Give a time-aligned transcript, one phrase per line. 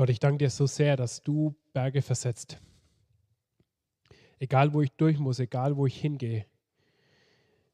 [0.00, 2.58] Gott, ich danke dir so sehr, dass du Berge versetzt.
[4.38, 6.46] Egal wo ich durch muss, egal wo ich hingehe,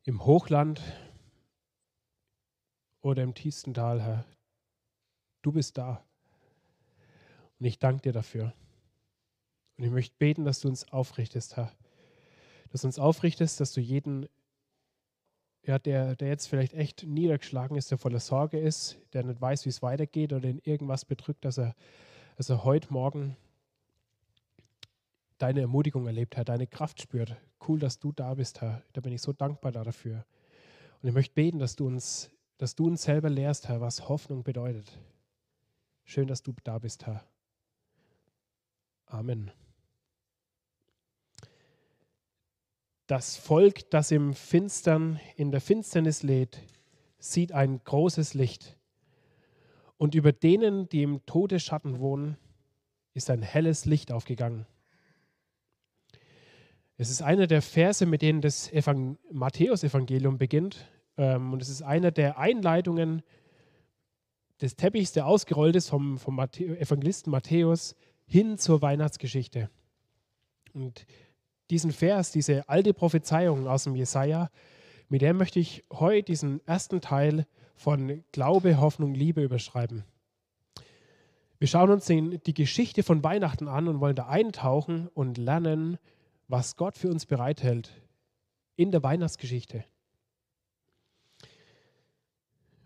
[0.03, 0.83] im Hochland
[3.01, 4.25] oder im tiefsten Tal, Herr,
[5.43, 6.05] du bist da.
[7.61, 8.53] Und ich danke dir dafür.
[9.79, 11.71] Und ich möchte beten, dass du uns aufrichtest, Herr.
[12.73, 14.29] Dass du uns aufrichtest, dass du jeden,
[15.63, 19.65] ja, der, der jetzt vielleicht echt niedergeschlagen ist, der voller Sorge ist, der nicht weiß,
[19.65, 21.77] wie es weitergeht oder in irgendwas bedrückt, dass er,
[22.37, 23.37] dass er heute Morgen
[25.39, 27.37] deine Ermutigung erlebt, Herr, deine Kraft spürt.
[27.67, 28.83] Cool, dass du da bist, Herr.
[28.93, 30.25] Da bin ich so dankbar dafür.
[31.03, 34.45] Und ich möchte beten, dass du uns, dass du uns selber lehrst, Herr, was Hoffnung
[34.45, 34.99] bedeutet.
[36.05, 37.25] Schön, dass du da bist, Herr.
[39.07, 39.51] Amen.
[43.07, 46.61] Das Volk, das im Finstern, in der Finsternis lädt,
[47.19, 48.77] sieht ein großes Licht.
[49.99, 52.37] Und über denen, die im Todesschatten wohnen,
[53.15, 54.67] ist ein helles Licht aufgegangen.
[56.99, 58.71] Es ist einer der Verse, mit denen das
[59.31, 60.91] Matthäus-Evangelium beginnt.
[61.19, 63.23] Ähm, und es ist einer der Einleitungen
[64.61, 67.95] des Teppichs, der ausgerollt ist vom, vom Evangelisten Matthäus
[68.27, 69.71] hin zur Weihnachtsgeschichte.
[70.73, 71.07] Und
[71.71, 74.51] diesen Vers, diese alte Prophezeiung aus dem Jesaja,
[75.09, 77.47] mit der möchte ich heute diesen ersten Teil
[77.77, 80.05] von Glaube, Hoffnung, Liebe überschreiben.
[81.59, 85.99] Wir schauen uns die Geschichte von Weihnachten an und wollen da eintauchen und lernen,
[86.49, 87.93] was Gott für uns bereithält
[88.77, 89.85] in der Weihnachtsgeschichte.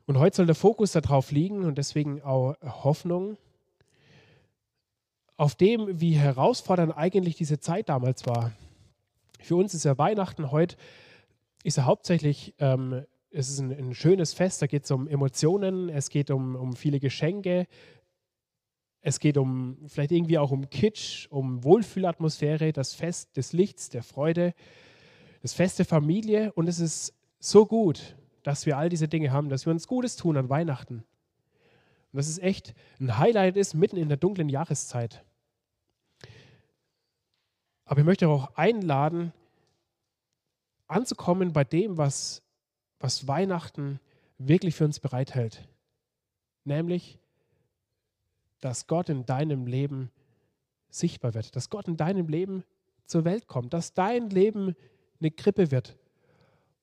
[0.07, 3.37] Und heute soll der Fokus darauf liegen und deswegen auch Hoffnung,
[5.37, 8.53] auf dem, wie herausfordernd eigentlich diese Zeit damals war.
[9.41, 10.77] Für uns ist ja Weihnachten heute,
[11.65, 15.89] ist ja hauptsächlich, ähm, es ist ein, ein, schönes Fest, da geht es um Emotionen,
[15.89, 17.67] es geht um, um viele Geschenke,
[19.03, 24.03] es geht um vielleicht irgendwie auch um Kitsch, um Wohlfühlatmosphäre, das Fest des Lichts, der
[24.03, 24.55] Freude,
[25.43, 26.53] das Fest der Familie.
[26.53, 30.17] Und es ist so gut, dass wir all diese Dinge haben, dass wir uns Gutes
[30.17, 31.05] tun an Weihnachten.
[32.13, 35.25] Und dass es echt ein Highlight ist mitten in der dunklen Jahreszeit.
[37.87, 39.33] Aber ich möchte auch einladen,
[40.87, 42.43] anzukommen bei dem, was,
[43.01, 43.99] was Weihnachten
[44.39, 45.67] wirklich für uns bereithält.
[46.65, 47.19] Nämlich
[48.61, 50.11] dass Gott in deinem Leben
[50.91, 52.65] sichtbar wird, dass Gott in deinem Leben
[53.07, 54.77] zur Welt kommt, dass dein Leben
[55.21, 55.97] eine Krippe wird,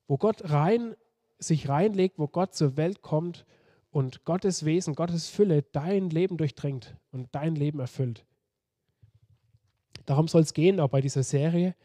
[0.08, 0.96] wo Gott rein
[1.40, 3.46] sich reinlegt, wo Gott zur Welt kommt
[3.92, 8.26] und Gottes Wesen, Gottes Fülle dein Leben durchdringt und dein Leben erfüllt.
[10.06, 11.76] Darum soll es gehen, auch bei dieser Serie.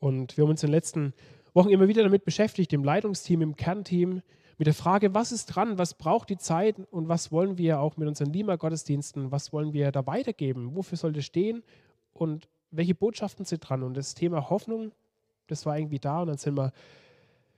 [0.00, 1.14] Und wir haben uns in den letzten
[1.58, 4.22] Wochen immer wieder damit beschäftigt, im Leitungsteam, im Kernteam,
[4.58, 7.96] mit der Frage, was ist dran, was braucht die Zeit und was wollen wir auch
[7.96, 11.64] mit unseren Lima-Gottesdiensten, was wollen wir da weitergeben, wofür soll das stehen
[12.12, 13.82] und welche Botschaften sind dran.
[13.82, 14.92] Und das Thema Hoffnung,
[15.48, 16.72] das war irgendwie da und dann sind wir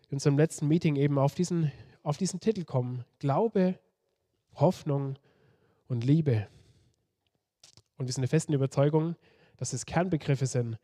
[0.09, 1.71] in unserem letzten Meeting eben auf diesen,
[2.03, 3.05] auf diesen Titel kommen.
[3.19, 3.79] Glaube,
[4.55, 5.19] Hoffnung
[5.89, 6.47] und Liebe.
[7.99, 9.15] Und wir sind der festen Überzeugung,
[9.59, 10.79] dass es Kernbegriffe sind,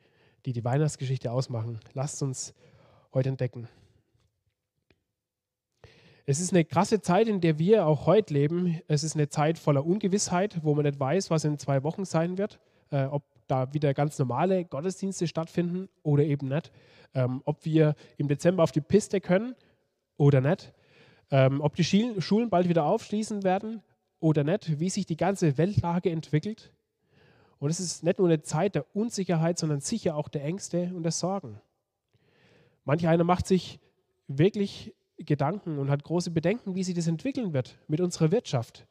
[0.45, 1.81] die die Weihnachtsgeschichte ausmachen.
[1.95, 2.53] Lasst uns
[3.17, 3.67] heute entdecken.
[6.27, 8.81] Es ist eine krasse Zeit, in der wir auch heute leben.
[8.89, 12.37] Es ist eine Zeit voller Ungewissheit, wo man nicht weiß, was in zwei Wochen sein
[12.37, 12.61] wird,
[12.91, 16.73] äh, ob da wieder ganz normale Gottesdienste stattfinden oder eben nicht,
[17.15, 19.55] ähm, ob wir im Dezember auf die Piste können
[20.19, 20.75] oder nicht,
[21.31, 23.83] ähm, ob die Schulen bald wieder aufschließen werden
[24.21, 26.73] oder nicht, wie sich die ganze Weltlage entwickelt.
[27.61, 31.05] Und es ist nicht nur eine Zeit der Unsicherheit, sondern sicher auch der Ängste und
[31.05, 31.61] der Sorgen.
[32.87, 33.81] Manch einer macht sich
[34.29, 38.87] wirklich Gedanken und hat große Bedenken, wie sich das entwickeln wird mit unserer Wirtschaft,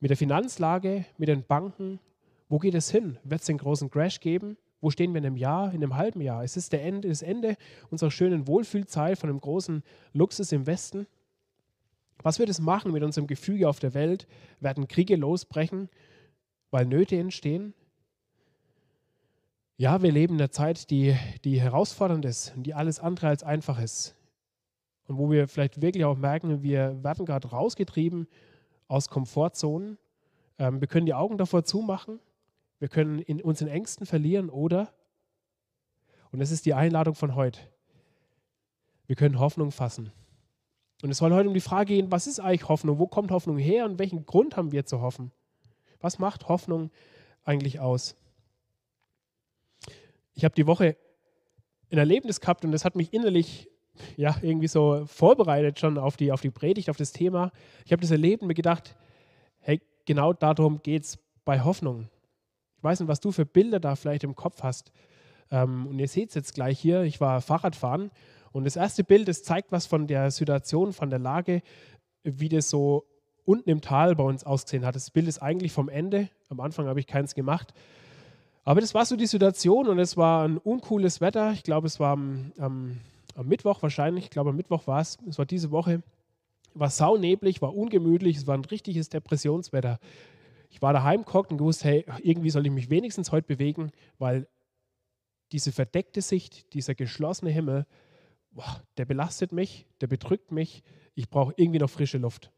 [0.00, 2.00] mit der Finanzlage, mit den Banken.
[2.48, 3.18] Wo geht es hin?
[3.22, 4.56] Wird es den großen Crash geben?
[4.80, 6.42] Wo stehen wir in einem Jahr, in einem halben Jahr?
[6.42, 7.56] Ist es der Ende, das Ende
[7.90, 9.82] unserer schönen Wohlfühlzeit von einem großen
[10.14, 11.06] Luxus im Westen?
[12.22, 14.26] Was wird es machen mit unserem Gefüge auf der Welt?
[14.60, 15.90] Werden Kriege losbrechen,
[16.70, 17.74] weil Nöte entstehen?
[19.82, 23.42] Ja, wir leben in einer Zeit, die, die herausfordernd ist und die alles andere als
[23.42, 24.14] einfach ist
[25.08, 28.28] und wo wir vielleicht wirklich auch merken, wir werden gerade rausgetrieben
[28.86, 29.98] aus Komfortzonen.
[30.56, 32.20] Ähm, wir können die Augen davor zumachen,
[32.78, 34.92] wir können in, uns in Ängsten verlieren oder,
[36.30, 37.58] und das ist die Einladung von heute,
[39.08, 40.12] wir können Hoffnung fassen.
[41.02, 43.00] Und es soll heute um die Frage gehen, was ist eigentlich Hoffnung?
[43.00, 45.32] Wo kommt Hoffnung her und welchen Grund haben wir zu hoffen?
[46.00, 46.92] Was macht Hoffnung
[47.42, 48.14] eigentlich aus?
[50.34, 50.96] Ich habe die Woche
[51.90, 53.68] ein Erlebnis gehabt und das hat mich innerlich
[54.16, 57.52] ja, irgendwie so vorbereitet schon auf die, auf die Predigt, auf das Thema.
[57.84, 58.96] Ich habe das erlebt und mir gedacht,
[59.58, 62.08] hey, genau darum geht es bei Hoffnung.
[62.78, 64.92] Ich weiß nicht, was du für Bilder da vielleicht im Kopf hast.
[65.50, 67.02] Ähm, und ihr seht es jetzt gleich hier.
[67.02, 68.10] Ich war Fahrradfahren
[68.52, 71.62] und das erste Bild, das zeigt was von der Situation, von der Lage,
[72.22, 73.06] wie das so
[73.44, 74.94] unten im Tal bei uns ausgesehen hat.
[74.94, 76.28] Das Bild ist eigentlich vom Ende.
[76.48, 77.72] Am Anfang habe ich keins gemacht.
[78.64, 81.52] Aber das war so die Situation und es war ein uncooles Wetter.
[81.52, 83.00] Ich glaube, es war am, am,
[83.34, 84.24] am Mittwoch wahrscheinlich.
[84.24, 85.18] Ich glaube, am Mittwoch war es.
[85.28, 86.02] Es war diese Woche.
[86.74, 88.36] War sauneblig, war ungemütlich.
[88.36, 89.98] Es war ein richtiges Depressionswetter.
[90.70, 94.46] Ich war daheim gehockt und gewusst, hey, irgendwie soll ich mich wenigstens heute bewegen, weil
[95.50, 97.84] diese verdeckte Sicht, dieser geschlossene Himmel,
[98.52, 100.82] boah, der belastet mich, der bedrückt mich.
[101.14, 102.50] Ich brauche irgendwie noch frische Luft.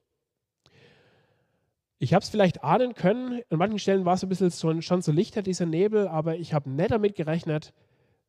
[2.05, 3.41] Ich habe es vielleicht ahnen können.
[3.49, 6.53] An manchen Stellen war es ein bisschen schon, schon so lichter, dieser Nebel, aber ich
[6.53, 7.73] habe nicht damit gerechnet,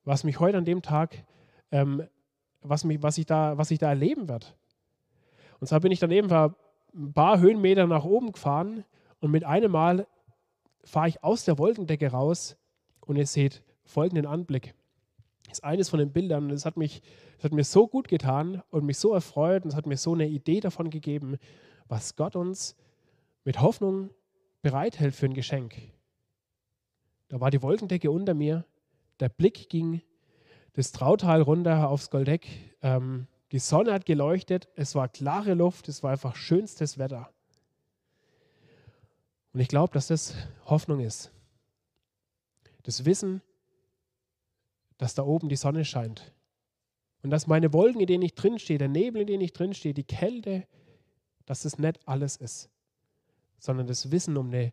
[0.06, 1.26] was mich heute an dem Tag,
[1.74, 2.08] ähm,
[2.62, 4.46] was, mich, was, ich da, was ich da erleben werde.
[5.60, 8.86] Und zwar bin ich dann eben ein paar Höhenmeter nach oben gefahren
[9.20, 10.08] und mit einem Mal
[10.86, 12.56] fahre ich aus der Wolkendecke raus
[13.06, 14.74] und ihr seht folgenden Anblick.
[15.50, 18.86] Das ist eines von den Bildern und es hat, hat mir so gut getan und
[18.86, 21.40] mich so erfreut und es hat mir so eine Idee davon gegeben,
[21.90, 22.78] was Gott uns
[23.46, 24.10] mit Hoffnung
[24.62, 25.76] bereithält für ein Geschenk.
[27.30, 28.66] Da war die Wolkendecke unter mir,
[29.20, 30.02] der Blick ging
[30.74, 32.48] das Trautal runter aufs Goldeck,
[32.82, 37.32] ähm, die Sonne hat geleuchtet, es war klare Luft, es war einfach schönstes Wetter.
[39.54, 41.32] Und ich glaube, dass das Hoffnung ist.
[42.84, 43.42] Das Wissen,
[44.98, 46.34] dass da oben die Sonne scheint.
[47.24, 50.04] Und dass meine Wolken, in denen ich drinstehe, der Nebel, in denen ich drinstehe, die
[50.04, 50.68] Kälte,
[51.46, 52.70] dass das nicht alles ist
[53.66, 54.72] sondern das Wissen um eine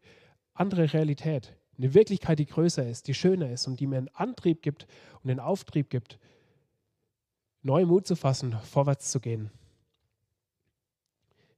[0.54, 4.62] andere Realität, eine Wirklichkeit, die größer ist, die schöner ist und die mir einen Antrieb
[4.62, 4.86] gibt
[5.22, 6.18] und einen Auftrieb gibt,
[7.62, 9.50] neuen Mut zu fassen, vorwärts zu gehen.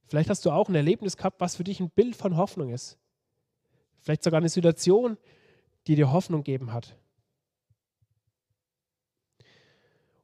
[0.07, 2.97] Vielleicht hast du auch ein Erlebnis gehabt, was für dich ein Bild von Hoffnung ist.
[3.99, 5.17] Vielleicht sogar eine Situation,
[5.87, 6.95] die dir Hoffnung gegeben hat.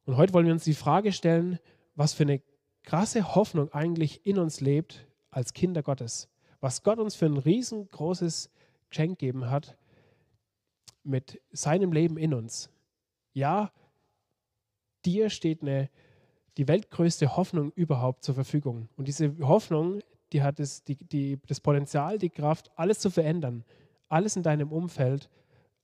[0.04, 1.58] Und heute wollen wir uns die Frage stellen,
[1.94, 2.42] was für eine
[2.84, 6.31] krasse Hoffnung eigentlich in uns lebt als Kinder Gottes
[6.62, 8.48] was Gott uns für ein riesengroßes
[8.88, 9.76] Geschenk gegeben hat
[11.02, 12.70] mit seinem Leben in uns.
[13.34, 13.72] Ja,
[15.04, 15.90] dir steht eine,
[16.56, 18.88] die weltgrößte Hoffnung überhaupt zur Verfügung.
[18.96, 20.00] Und diese Hoffnung,
[20.32, 23.64] die hat das, die, die, das Potenzial, die Kraft, alles zu verändern.
[24.08, 25.28] Alles in deinem Umfeld,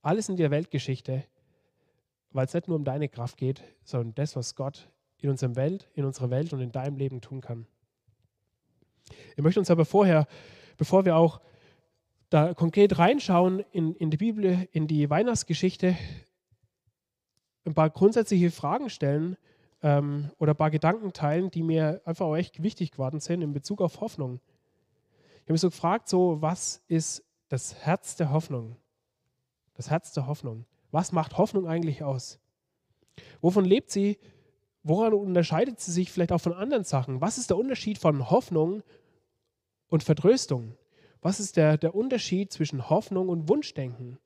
[0.01, 1.25] alles in der Weltgeschichte,
[2.31, 4.89] weil es nicht nur um deine Kraft geht, sondern das, was Gott
[5.19, 7.67] in unserer Welt, in unserer Welt und in deinem Leben tun kann.
[9.35, 10.29] Ich möchte uns aber vorher
[10.79, 11.41] bevor wir auch
[12.31, 15.97] da konkret reinschauen in, in die Bibel, in die Weihnachtsgeschichte,
[17.67, 19.37] ein paar grundsätzliche Fragen stellen
[19.83, 23.53] ähm, oder ein paar Gedanken teilen, die mir einfach auch echt wichtig geworden sind in
[23.53, 24.41] Bezug auf Hoffnung.
[25.37, 28.77] Ich habe mich so gefragt, so, was ist das Herz der Hoffnung?
[29.75, 30.65] Das Herz der Hoffnung.
[30.91, 32.39] Was macht Hoffnung eigentlich aus?
[33.41, 34.19] Wovon lebt sie?
[34.83, 37.21] Woran unterscheidet sie sich vielleicht auch von anderen Sachen?
[37.21, 38.83] Was ist der Unterschied von Hoffnung
[39.89, 40.77] und Vertröstung?
[41.21, 44.19] Was ist der, der Unterschied zwischen Hoffnung und Wunschdenken?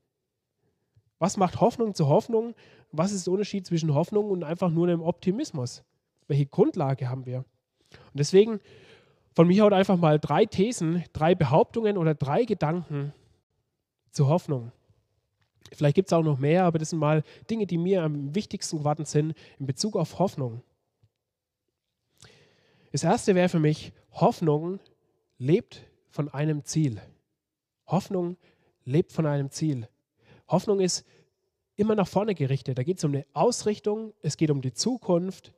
[1.18, 2.54] Was macht Hoffnung zu Hoffnung?
[2.90, 5.84] Was ist der Unterschied zwischen Hoffnung und einfach nur einem Optimismus?
[6.28, 7.38] Welche Grundlage haben wir?
[7.38, 8.60] Und deswegen
[9.34, 13.14] von mir heute einfach mal drei Thesen, drei Behauptungen oder drei Gedanken
[14.10, 14.72] zur Hoffnung.
[15.72, 18.78] Vielleicht gibt es auch noch mehr, aber das sind mal Dinge, die mir am wichtigsten
[18.78, 20.62] geworden sind in Bezug auf Hoffnung.
[22.90, 24.80] Das erste wäre für mich, Hoffnung
[25.42, 27.02] lebt von einem Ziel.
[27.88, 28.36] Hoffnung
[28.84, 29.88] lebt von einem Ziel.
[30.46, 31.04] Hoffnung ist
[31.74, 32.78] immer nach vorne gerichtet.
[32.78, 35.52] Da geht es um eine Ausrichtung, es geht um die Zukunft.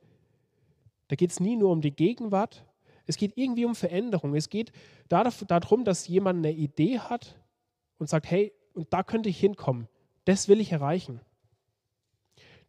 [1.07, 2.65] Da geht es nie nur um die Gegenwart.
[3.05, 4.33] Es geht irgendwie um Veränderung.
[4.33, 4.71] Es geht
[5.07, 7.39] darum, dass jemand eine Idee hat
[7.99, 9.87] und sagt, hey, und da könnte ich hinkommen.
[10.25, 11.21] Das will ich erreichen.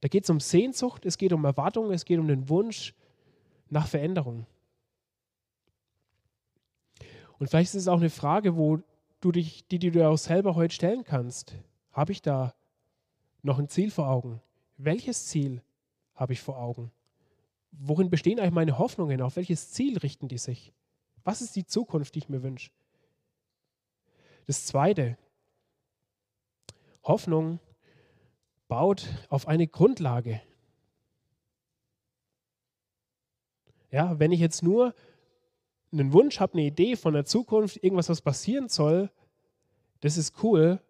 [0.03, 2.93] Da geht es um Sehnsucht, es geht um Erwartung, es geht um den Wunsch
[3.71, 4.45] nach Veränderung.
[7.39, 8.81] Und vielleicht ist es auch eine Frage, wo
[9.21, 11.55] du dich, die, die du auch selber heute stellen kannst.
[11.93, 12.55] Habe ich da
[13.43, 14.41] noch ein Ziel vor Augen?
[14.77, 15.63] Welches Ziel
[16.15, 16.91] habe ich vor Augen?
[17.73, 19.21] Worin bestehen eigentlich meine Hoffnungen?
[19.21, 20.73] Auf welches Ziel richten die sich?
[21.25, 22.71] Was ist die Zukunft, die ich mir wünsche?
[24.47, 25.19] Das Zweite,
[27.03, 27.59] Hoffnung
[28.69, 30.41] baut auf eine Grundlage.
[33.91, 34.95] Ja, wenn ich jetzt nur
[35.93, 39.11] einen Wunsch habe, eine Idee von der Zukunft, irgendwas, was passieren soll,
[40.01, 40.81] das ist cool.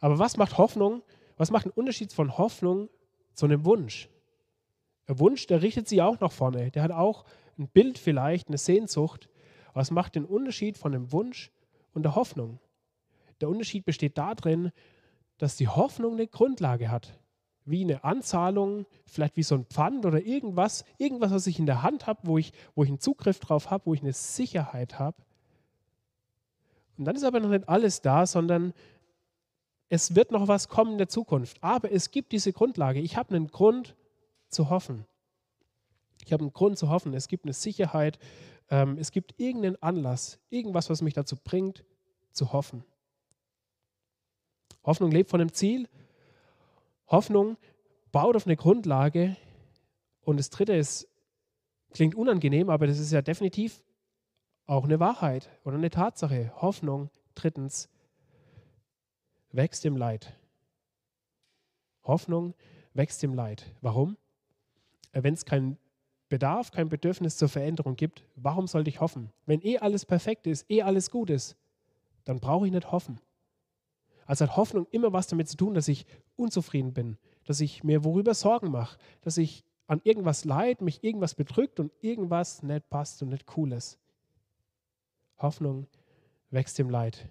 [0.00, 1.02] Aber was macht Hoffnung?
[1.36, 2.88] Was macht einen Unterschied von Hoffnung
[3.34, 4.08] zu einem Wunsch?
[5.06, 6.70] Ein Wunsch, der richtet sich auch nach vorne.
[6.70, 7.24] Der hat auch
[7.58, 9.28] ein Bild vielleicht, eine Sehnsucht.
[9.74, 11.50] Es macht den Unterschied von einem Wunsch
[11.92, 12.60] und der Hoffnung.
[13.40, 14.72] Der Unterschied besteht darin,
[15.38, 17.18] dass die Hoffnung eine Grundlage hat.
[17.66, 21.82] Wie eine Anzahlung, vielleicht wie so ein Pfand oder irgendwas, irgendwas, was ich in der
[21.82, 25.16] Hand habe, wo ich, wo ich einen Zugriff drauf habe, wo ich eine Sicherheit habe.
[26.96, 28.72] Und dann ist aber noch nicht alles da, sondern
[29.88, 31.62] es wird noch was kommen in der Zukunft.
[31.62, 33.00] Aber es gibt diese Grundlage.
[33.00, 33.94] Ich habe einen Grund
[34.48, 35.04] zu hoffen.
[36.24, 37.14] Ich habe einen Grund zu hoffen.
[37.14, 38.18] Es gibt eine Sicherheit.
[38.70, 41.84] Ähm, es gibt irgendeinen Anlass, irgendwas, was mich dazu bringt,
[42.32, 42.84] zu hoffen.
[44.84, 45.88] Hoffnung lebt von einem Ziel.
[47.08, 47.56] Hoffnung
[48.12, 49.36] baut auf eine Grundlage.
[50.22, 51.08] Und das Dritte ist,
[51.92, 53.82] klingt unangenehm, aber das ist ja definitiv
[54.66, 56.52] auch eine Wahrheit oder eine Tatsache.
[56.56, 57.88] Hoffnung, drittens,
[59.52, 60.36] wächst im Leid.
[62.02, 62.54] Hoffnung
[62.94, 63.72] wächst im Leid.
[63.80, 64.16] Warum?
[65.12, 65.78] Äh, Wenn es keinen
[66.28, 69.32] Bedarf, kein Bedürfnis zur Veränderung gibt, warum sollte ich hoffen?
[69.44, 71.56] Wenn eh alles perfekt ist, eh alles gut ist,
[72.24, 73.20] dann brauche ich nicht hoffen.
[74.26, 76.06] Also hat Hoffnung immer was damit zu tun, dass ich
[76.36, 81.34] unzufrieden bin, dass ich mir worüber Sorgen mache, dass ich an irgendwas leid, mich irgendwas
[81.34, 83.98] bedrückt und irgendwas nicht passt und nicht cool ist.
[85.38, 85.86] Hoffnung
[86.50, 87.28] wächst im Leid.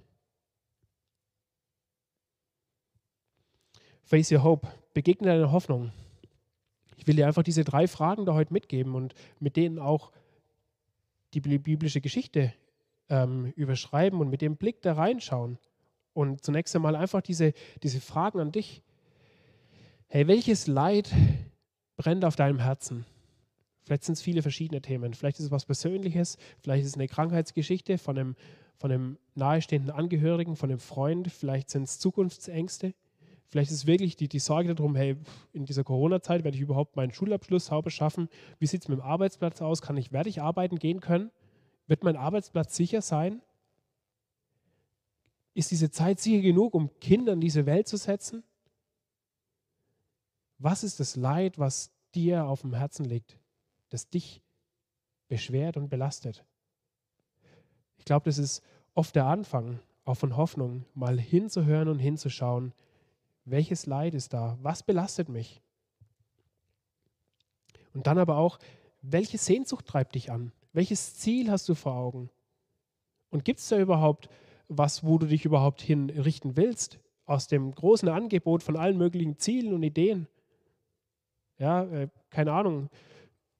[4.04, 5.92] Face your hope, begegne deiner Hoffnung.
[6.96, 10.12] Ich will dir einfach diese drei Fragen da heute mitgeben und mit denen auch
[11.34, 12.54] die biblische Geschichte
[13.10, 15.58] ähm, überschreiben und mit dem Blick da reinschauen.
[16.16, 17.52] Und zunächst einmal einfach diese,
[17.84, 18.82] diese Fragen an dich.
[20.08, 21.14] Hey, welches Leid
[21.98, 23.06] brennt auf deinem Herzen?
[23.84, 25.14] Vielleicht sind es viele verschiedene Themen.
[25.14, 28.36] Vielleicht ist es was Persönliches, vielleicht ist es eine Krankheitsgeschichte von einem,
[28.78, 32.94] von einem nahestehenden Angehörigen, von einem Freund, vielleicht sind es Zukunftsängste.
[33.50, 35.18] Vielleicht ist es wirklich die, die Sorge darum, hey,
[35.52, 38.30] in dieser Corona-Zeit werde ich überhaupt meinen Schulabschluss sauber schaffen?
[38.58, 39.82] Wie sieht es mit dem Arbeitsplatz aus?
[39.82, 41.30] Kann ich, werde ich arbeiten gehen können?
[41.88, 43.42] Wird mein Arbeitsplatz sicher sein?
[45.56, 48.44] Ist diese Zeit sicher genug, um Kinder in diese Welt zu setzen?
[50.58, 53.40] Was ist das Leid, was dir auf dem Herzen liegt,
[53.90, 54.44] das dich
[55.30, 56.46] beschwert und belastet?
[57.98, 58.62] Ich glaube, das ist
[58.94, 62.74] oft der Anfang auch von Hoffnung, mal hinzuhören und hinzuschauen,
[63.46, 65.62] welches Leid ist da, was belastet mich.
[67.94, 68.60] Und dann aber auch,
[69.02, 72.30] welche Sehnsucht treibt dich an, welches Ziel hast du vor Augen?
[73.30, 74.30] Und gibt es da überhaupt
[74.68, 79.74] was, wo du dich überhaupt hinrichten willst, aus dem großen Angebot von allen möglichen Zielen
[79.74, 80.28] und Ideen.
[81.58, 82.90] Ja, äh, keine Ahnung.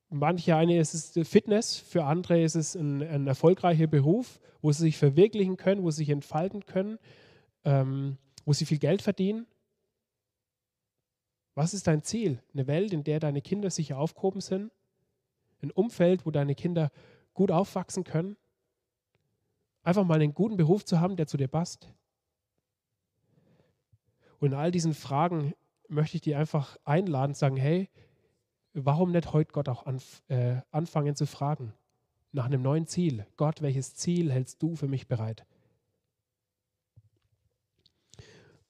[0.10, 4.84] Manche eine ist es Fitness, für andere ist es ein, ein erfolgreicher Beruf, wo sie
[4.84, 7.00] sich verwirklichen können, wo sie sich entfalten können,
[7.64, 9.48] ähm, wo sie viel Geld verdienen.
[11.56, 12.42] Was ist dein Ziel?
[12.54, 14.72] Eine Welt, in der deine Kinder sicher aufgehoben sind?
[15.62, 16.92] Ein Umfeld, wo deine Kinder
[17.34, 18.38] gut aufwachsen können?
[19.86, 21.94] Einfach mal einen guten Beruf zu haben, der zu dir passt.
[24.40, 25.54] Und in all diesen Fragen
[25.88, 27.88] möchte ich dir einfach einladen, sagen, hey,
[28.74, 31.72] warum nicht heute Gott auch anf äh, anfangen zu fragen
[32.32, 33.28] nach einem neuen Ziel?
[33.38, 35.46] Gott, welches Ziel hältst du für mich bereit?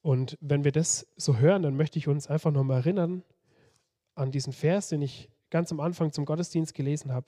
[0.02, 3.24] Und wenn wir das so hören, dann möchte ich uns einfach nochmal erinnern
[4.14, 7.26] an diesen Vers, den ich ganz am Anfang zum Gottesdienst gelesen habe,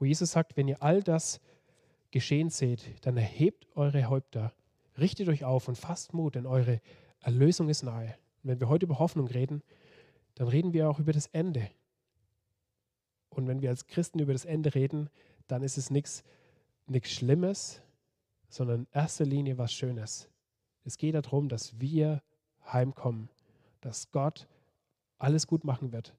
[0.00, 1.40] wo Jesus sagt, wenn ihr all das
[2.12, 4.52] geschehen seht, dann erhebt eure Häupter,
[4.98, 6.80] richtet euch auf und fasst Mut, denn eure
[7.20, 8.14] Erlösung ist nahe.
[8.42, 9.62] Und wenn wir heute über Hoffnung reden,
[10.34, 11.70] dann reden wir auch über das Ende.
[13.30, 15.10] Und wenn wir als Christen über das Ende reden,
[15.48, 16.22] dann ist es nichts
[17.04, 17.82] Schlimmes,
[18.48, 20.28] sondern in erster Linie was Schönes.
[20.84, 22.22] Es geht darum, dass wir
[22.66, 23.30] heimkommen,
[23.80, 24.46] dass Gott
[25.18, 26.14] alles gut machen wird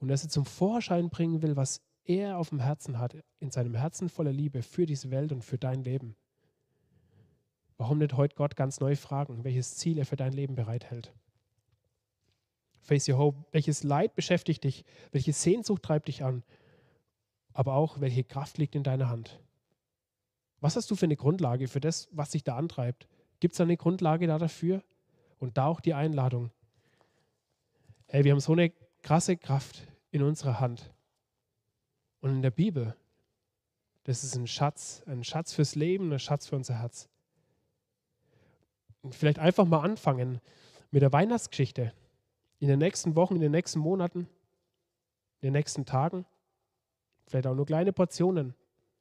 [0.00, 3.74] und dass er zum Vorschein bringen will, was er auf dem Herzen hat, in seinem
[3.74, 6.16] Herzen voller Liebe für diese Welt und für dein Leben.
[7.76, 11.12] Warum nicht heute Gott ganz neu fragen, welches Ziel er für dein Leben bereithält?
[12.80, 13.44] Face your hope.
[13.52, 14.84] Welches Leid beschäftigt dich?
[15.12, 16.42] Welche Sehnsucht treibt dich an?
[17.52, 19.40] Aber auch, welche Kraft liegt in deiner Hand?
[20.60, 23.06] Was hast du für eine Grundlage für das, was dich da antreibt?
[23.40, 24.82] Gibt es eine Grundlage da dafür?
[25.38, 26.50] Und da auch die Einladung.
[28.06, 28.72] Hey, wir haben so eine
[29.02, 30.90] krasse Kraft in unserer Hand.
[32.20, 32.96] Und in der Bibel,
[34.04, 37.08] das ist ein Schatz, ein Schatz fürs Leben, ein Schatz für unser Herz.
[39.02, 40.40] Und vielleicht einfach mal anfangen
[40.90, 41.92] mit der Weihnachtsgeschichte.
[42.58, 44.20] In den nächsten Wochen, in den nächsten Monaten,
[45.40, 46.26] in den nächsten Tagen.
[47.26, 48.54] Vielleicht auch nur kleine Portionen.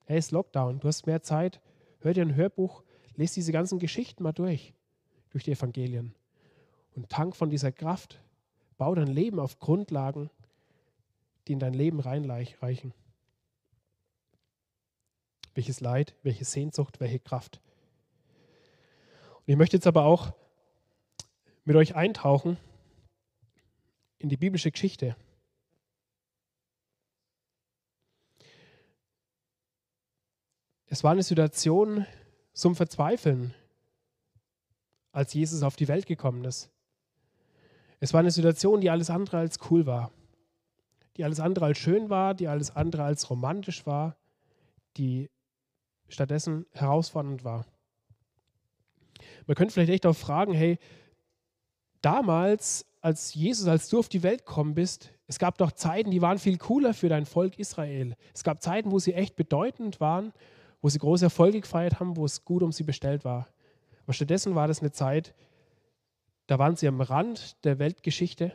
[0.05, 1.59] Hey, es ist Lockdown, du hast mehr Zeit.
[1.99, 2.83] Hör dir ein Hörbuch,
[3.15, 4.73] lese diese ganzen Geschichten mal durch,
[5.31, 6.13] durch die Evangelien.
[6.95, 8.21] Und tank von dieser Kraft.
[8.77, 10.29] Bau dein Leben auf Grundlagen,
[11.47, 12.93] die in dein Leben reinreichen.
[15.57, 17.59] Welches Leid, welche Sehnsucht, welche Kraft.
[19.47, 20.35] Ich möchte jetzt aber auch
[21.63, 22.57] mit euch eintauchen
[24.19, 25.15] in die biblische Geschichte.
[30.85, 32.05] Es war eine Situation
[32.53, 33.55] zum Verzweifeln,
[35.11, 36.69] als Jesus auf die Welt gekommen ist.
[37.99, 40.11] Es war eine Situation, die alles andere als cool war,
[41.15, 44.17] die alles andere als schön war, die alles andere als romantisch war,
[44.97, 45.31] die
[46.09, 47.65] stattdessen herausfordernd war.
[49.45, 50.77] Man könnte vielleicht echt auch fragen, hey,
[52.01, 56.21] damals, als Jesus, als du auf die Welt gekommen bist, es gab doch Zeiten, die
[56.21, 58.15] waren viel cooler für dein Volk Israel.
[58.33, 60.33] Es gab Zeiten, wo sie echt bedeutend waren,
[60.81, 63.47] wo sie große Erfolge gefeiert haben, wo es gut um sie bestellt war.
[64.03, 65.33] Aber stattdessen war das eine Zeit,
[66.47, 68.53] da waren sie am Rand der Weltgeschichte.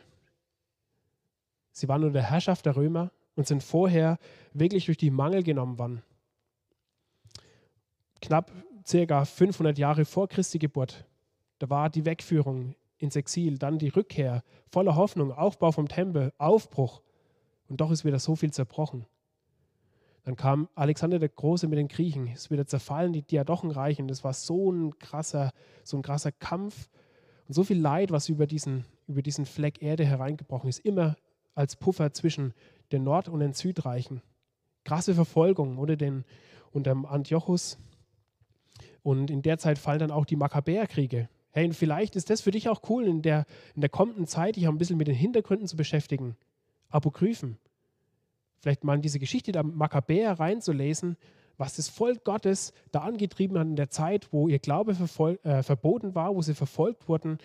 [1.71, 4.17] Sie waren unter der Herrschaft der Römer und sind vorher
[4.53, 6.01] wirklich durch die Mangel genommen worden.
[8.23, 8.53] Knapp
[8.87, 11.05] circa 500 Jahre vor Christi Geburt,
[11.59, 17.01] da war die Wegführung ins Exil, dann die Rückkehr, voller Hoffnung, Aufbau vom Tempel, Aufbruch.
[17.67, 19.05] Und doch ist wieder so viel zerbrochen.
[20.23, 24.07] Dann kam Alexander der Große mit den Griechen, ist wieder zerfallen, die Diadochenreichen.
[24.07, 25.51] Das war so ein krasser,
[25.83, 26.89] so ein krasser Kampf
[27.49, 31.17] und so viel Leid, was über diesen, über diesen Fleck Erde hereingebrochen ist, immer
[31.55, 32.53] als Puffer zwischen
[32.93, 34.21] den Nord- und den Südreichen.
[34.85, 36.23] Krasse Verfolgung unter, den,
[36.71, 37.77] unter dem Antiochus.
[39.01, 41.29] Und in der Zeit fallen dann auch die Makkabäerkriege.
[41.51, 44.55] Hey, und vielleicht ist das für dich auch cool, in der, in der kommenden Zeit
[44.55, 46.35] dich auch ein bisschen mit den Hintergründen zu beschäftigen.
[46.89, 47.57] Apokryphen.
[48.59, 51.17] Vielleicht mal in diese Geschichte der Makkabäer reinzulesen,
[51.57, 54.93] was das Volk Gottes da angetrieben hat in der Zeit, wo ihr Glaube
[55.43, 57.37] äh, verboten war, wo sie verfolgt wurden,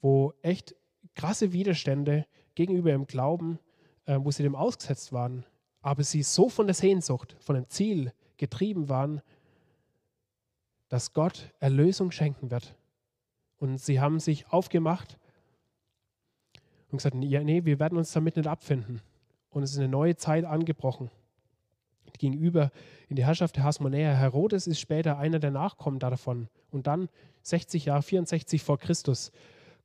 [0.00, 0.76] wo echt
[1.14, 3.58] krasse Widerstände gegenüber ihrem Glauben,
[4.04, 5.44] äh, wo sie dem ausgesetzt waren.
[5.80, 9.22] Aber sie so von der Sehnsucht, von dem Ziel getrieben waren,
[10.88, 12.74] dass Gott Erlösung schenken wird
[13.58, 15.18] und sie haben sich aufgemacht
[16.90, 19.00] und gesagt, ja, nee, wir werden uns damit nicht abfinden.
[19.50, 21.10] Und es ist eine neue Zeit angebrochen.
[22.18, 22.70] Gegenüber
[23.08, 24.16] in die Herrschaft der Hasmonäer.
[24.16, 26.48] Herodes ist später einer der Nachkommen davon.
[26.70, 27.08] Und dann
[27.42, 29.32] 60 Jahre, 64 vor Christus,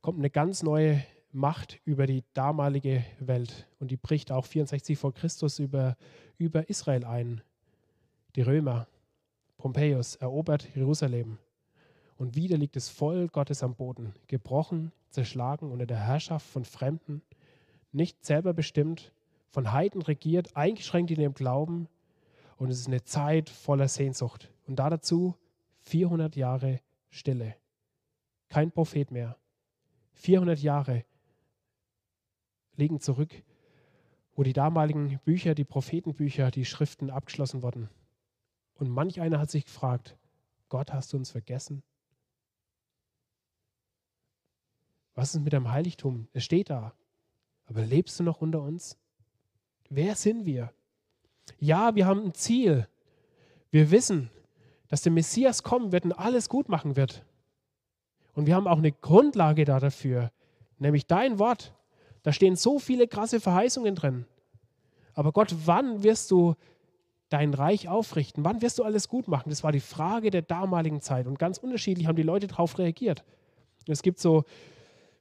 [0.00, 3.66] kommt eine ganz neue Macht über die damalige Welt.
[3.80, 5.96] Und die bricht auch 64 vor Christus über,
[6.38, 7.40] über Israel ein.
[8.36, 8.86] Die Römer,
[9.62, 11.38] Pompeius, erobert Jerusalem.
[12.16, 17.22] Und wieder liegt das Volk Gottes am Boden, gebrochen, zerschlagen unter der Herrschaft von Fremden,
[17.92, 19.12] nicht selber bestimmt,
[19.50, 21.86] von Heiden regiert, eingeschränkt in ihrem Glauben.
[22.56, 24.50] Und es ist eine Zeit voller Sehnsucht.
[24.66, 25.36] Und da dazu
[25.82, 27.54] 400 Jahre Stille.
[28.48, 29.36] Kein Prophet mehr.
[30.14, 31.04] 400 Jahre
[32.74, 33.30] liegen zurück,
[34.34, 37.90] wo die damaligen Bücher, die Prophetenbücher, die Schriften abgeschlossen wurden.
[38.74, 40.16] Und manch einer hat sich gefragt,
[40.68, 41.82] Gott, hast du uns vergessen?
[45.14, 46.28] Was ist mit deinem Heiligtum?
[46.32, 46.94] Es steht da.
[47.66, 48.98] Aber lebst du noch unter uns?
[49.88, 50.72] Wer sind wir?
[51.58, 52.88] Ja, wir haben ein Ziel.
[53.70, 54.30] Wir wissen,
[54.88, 57.24] dass der Messias kommen wird und alles gut machen wird.
[58.34, 60.32] Und wir haben auch eine Grundlage da dafür,
[60.78, 61.74] nämlich dein Wort.
[62.22, 64.26] Da stehen so viele krasse Verheißungen drin.
[65.14, 66.54] Aber Gott, wann wirst du
[67.32, 68.44] dein Reich aufrichten?
[68.44, 69.50] Wann wirst du alles gut machen?
[69.50, 71.26] Das war die Frage der damaligen Zeit.
[71.26, 73.24] Und ganz unterschiedlich haben die Leute darauf reagiert.
[73.88, 74.44] Es gibt so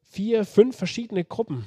[0.04, 1.66] vier, fünf verschiedene Gruppen.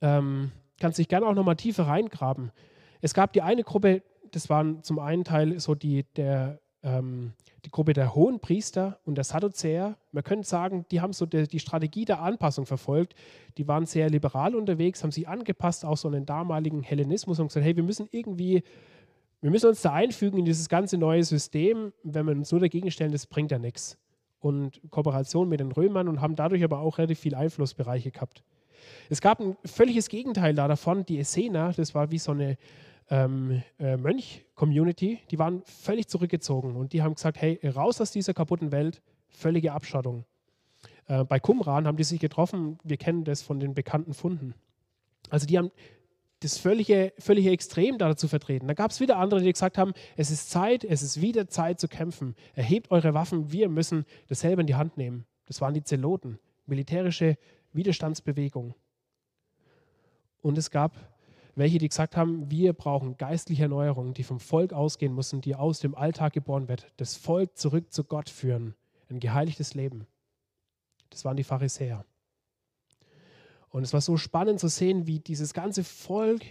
[0.00, 2.52] Ähm, kannst dich gerne auch nochmal tiefer reingraben.
[3.00, 7.32] Es gab die eine Gruppe, das waren zum einen Teil so die, der, ähm,
[7.64, 9.96] die Gruppe der hohen Priester und der Sadduzäer.
[10.12, 13.14] Man könnte sagen, die haben so die, die, Strategie der Anpassung verfolgt.
[13.58, 17.64] Die waren sehr liberal unterwegs, haben sich angepasst, auch so den damaligen Hellenismus und gesagt,
[17.64, 18.62] hey, wir müssen irgendwie,
[19.44, 21.92] wir müssen uns da einfügen in dieses ganze neue System.
[22.02, 23.98] Wenn wir uns nur dagegen stellen, das bringt ja nichts
[24.40, 28.42] und Kooperation mit den Römern und haben dadurch aber auch relativ viele Einflussbereiche gehabt.
[29.10, 32.56] Es gab ein völliges Gegenteil da davon, die Essener, das war wie so eine
[33.10, 38.32] ähm, äh, Mönch-Community, die waren völlig zurückgezogen und die haben gesagt, hey, raus aus dieser
[38.32, 40.24] kaputten Welt, völlige Abschottung.
[41.06, 44.54] Äh, bei Qumran haben die sich getroffen, wir kennen das von den bekannten Funden.
[45.28, 45.70] Also die haben
[46.44, 48.68] das völlige, völlige Extrem dazu vertreten.
[48.68, 51.80] Da gab es wieder andere, die gesagt haben, es ist Zeit, es ist wieder Zeit
[51.80, 52.34] zu kämpfen.
[52.54, 55.26] Erhebt eure Waffen, wir müssen dasselbe in die Hand nehmen.
[55.46, 57.36] Das waren die Zeloten, militärische
[57.72, 58.74] Widerstandsbewegung.
[60.42, 61.14] Und es gab
[61.56, 65.78] welche, die gesagt haben, wir brauchen geistliche Erneuerung, die vom Volk ausgehen müssen, die aus
[65.78, 68.74] dem Alltag geboren wird, das Volk zurück zu Gott führen,
[69.08, 70.06] ein geheiligtes Leben.
[71.10, 72.04] Das waren die Pharisäer.
[73.74, 76.44] Und es war so spannend zu sehen, wie dieses ganze Volk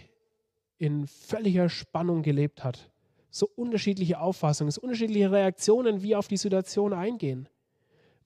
[0.76, 2.90] in völliger Spannung gelebt hat.
[3.30, 7.48] So unterschiedliche Auffassungen, so unterschiedliche Reaktionen, wie auf die Situation eingehen.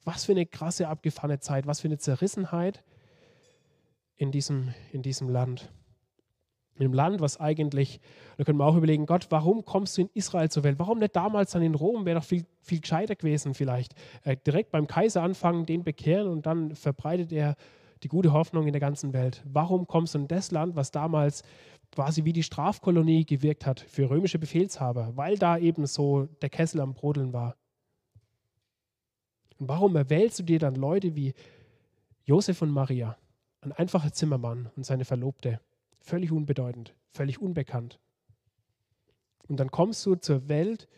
[0.02, 2.82] Was für eine krasse, abgefahrene Zeit, was für eine Zerrissenheit
[4.16, 5.70] in diesem, in diesem Land.
[6.74, 8.00] In einem Land, was eigentlich,
[8.36, 10.80] da können wir auch überlegen, Gott, warum kommst du in Israel zur Welt?
[10.80, 12.04] Warum nicht damals dann in Rom?
[12.04, 13.94] Wäre doch viel, viel gescheiter gewesen vielleicht.
[14.24, 17.54] Äh, direkt beim Kaiser anfangen, den bekehren und dann verbreitet er
[18.02, 19.42] die gute Hoffnung in der ganzen Welt.
[19.44, 21.42] Warum kommst du in das Land, was damals
[21.92, 26.80] quasi wie die Strafkolonie gewirkt hat für römische Befehlshaber, weil da eben so der Kessel
[26.80, 27.56] am Brodeln war?
[29.58, 31.34] Und warum erwählst du dir dann Leute wie
[32.24, 33.16] Josef und Maria,
[33.60, 35.60] ein einfacher Zimmermann und seine Verlobte?
[36.00, 37.98] Völlig unbedeutend, völlig unbekannt.
[39.48, 40.88] Und dann kommst du zur Welt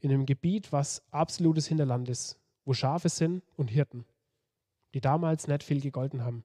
[0.00, 4.04] in einem Gebiet, was absolutes Hinterland ist, wo Schafe sind und Hirten,
[4.94, 6.44] die damals nicht viel gegolten haben.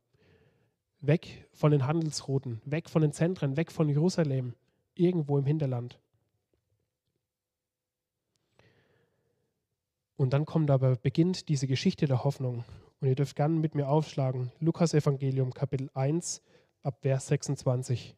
[1.00, 4.56] Weg von den Handelsrouten, weg von den Zentren, weg von Jerusalem,
[4.96, 6.00] irgendwo im Hinterland.
[10.16, 12.64] Und dann kommt aber, beginnt diese Geschichte der Hoffnung.
[13.00, 14.52] Und ihr dürft gerne mit mir aufschlagen.
[14.60, 16.42] Lukas Evangelium, Kapitel 1,
[16.82, 18.16] ab Vers 26.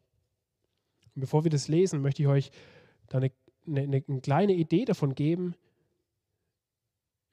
[1.15, 2.51] Und bevor wir das lesen, möchte ich euch
[3.07, 3.31] da eine,
[3.67, 5.55] eine, eine kleine Idee davon geben,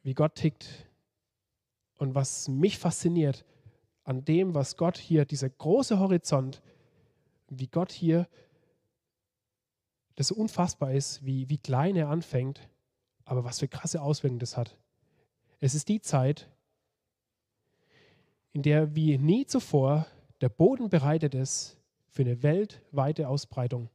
[0.02, 0.85] wie Gott tickt
[1.96, 3.44] und was mich fasziniert
[4.04, 6.62] an dem, was Gott hier, dieser große Horizont,
[7.48, 8.28] wie Gott hier,
[10.14, 12.68] das so unfassbar ist, wie, wie klein er anfängt,
[13.24, 14.78] aber was für krasse Auswirkungen das hat.
[15.58, 16.48] Es ist die Zeit,
[18.52, 20.06] in der wie nie zuvor
[20.40, 21.78] der Boden bereitet ist
[22.08, 23.90] für eine weltweite Ausbreitung.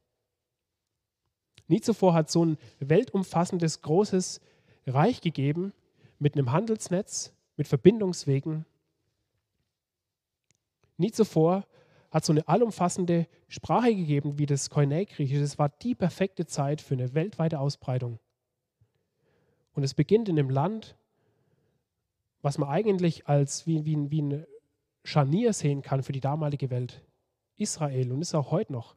[1.68, 4.40] Nie zuvor hat so ein weltumfassendes, großes
[4.86, 5.72] Reich gegeben
[6.18, 8.64] mit einem Handelsnetz, mit Verbindungswegen.
[10.96, 11.66] Nie zuvor
[12.10, 15.40] hat so eine allumfassende Sprache gegeben wie das Koine-Griechisch.
[15.40, 18.18] Es war die perfekte Zeit für eine weltweite Ausbreitung.
[19.72, 20.96] Und es beginnt in einem Land,
[22.42, 24.46] was man eigentlich als wie, wie, wie ein
[25.04, 27.02] Scharnier sehen kann für die damalige Welt.
[27.56, 28.94] Israel und ist auch heute noch.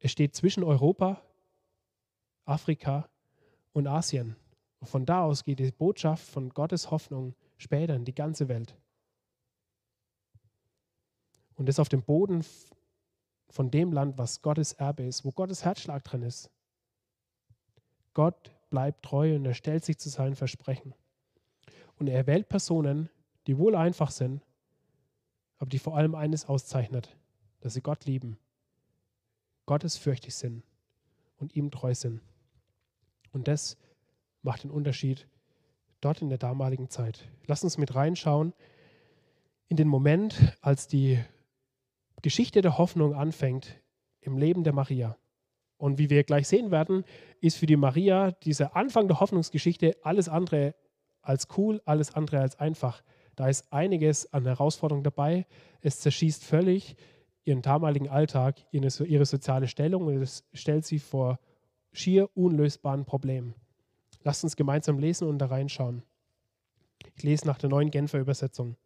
[0.00, 1.22] Es steht zwischen Europa,
[2.44, 3.08] Afrika
[3.72, 4.36] und Asien.
[4.82, 8.74] Und von da aus geht die Botschaft von Gottes Hoffnung später in die ganze Welt.
[11.54, 12.44] Und das auf dem Boden
[13.48, 16.50] von dem Land, was Gottes Erbe ist, wo Gottes Herzschlag drin ist.
[18.12, 20.94] Gott bleibt treu und er stellt sich zu seinen Versprechen.
[22.00, 23.08] Und er wählt Personen,
[23.46, 24.42] die wohl einfach sind,
[25.58, 27.16] aber die vor allem eines auszeichnet,
[27.60, 28.36] dass sie Gott lieben,
[29.66, 30.64] gottesfürchtig sind
[31.36, 32.20] und ihm treu sind.
[33.30, 33.76] Und das
[34.42, 35.26] macht den Unterschied
[36.00, 37.28] dort in der damaligen Zeit.
[37.46, 38.52] Lass uns mit reinschauen
[39.68, 41.18] in den Moment, als die
[42.20, 43.80] Geschichte der Hoffnung anfängt
[44.20, 45.16] im Leben der Maria.
[45.76, 47.04] Und wie wir gleich sehen werden,
[47.40, 50.74] ist für die Maria dieser Anfang der Hoffnungsgeschichte alles andere
[51.22, 53.02] als cool, alles andere als einfach.
[53.34, 55.46] Da ist einiges an Herausforderungen dabei.
[55.80, 56.96] Es zerschießt völlig
[57.44, 61.40] ihren damaligen Alltag, ihre soziale Stellung und es stellt sie vor
[61.92, 63.54] schier unlösbaren Problemen.
[64.24, 66.02] Lasst uns gemeinsam lesen und da reinschauen.
[67.16, 68.76] Ich lese nach der neuen Genfer Übersetzung.